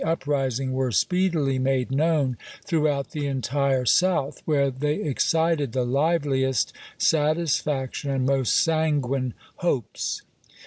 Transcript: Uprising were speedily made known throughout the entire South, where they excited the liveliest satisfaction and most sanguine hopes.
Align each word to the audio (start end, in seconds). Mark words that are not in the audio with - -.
Uprising 0.03 0.71
were 0.73 0.91
speedily 0.91 1.59
made 1.59 1.91
known 1.91 2.35
throughout 2.65 3.11
the 3.11 3.27
entire 3.27 3.85
South, 3.85 4.41
where 4.45 4.71
they 4.71 4.95
excited 4.95 5.73
the 5.73 5.85
liveliest 5.85 6.73
satisfaction 6.97 8.09
and 8.09 8.25
most 8.25 8.55
sanguine 8.55 9.35
hopes. 9.57 10.23